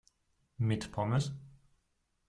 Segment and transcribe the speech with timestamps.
[0.57, 1.31] Mit Pommes?